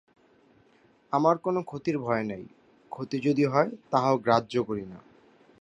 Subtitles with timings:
[1.13, 2.43] আমার কোন ক্ষতির ভয় নাই,
[2.91, 4.99] ক্ষতি যদি হয় তাহাও গ্রাহ্য করি না।